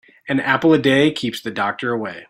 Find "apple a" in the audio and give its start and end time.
0.39-0.79